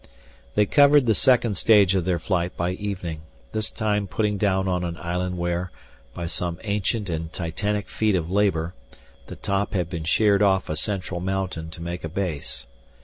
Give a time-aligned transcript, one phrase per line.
[0.55, 4.83] They covered the second stage of their flight by evening, this time putting down on
[4.83, 5.69] an island where,
[6.15, 8.73] by some ancient and titanic feat of labor,
[9.27, 12.65] the top had been sheared off a central mountain to make a base.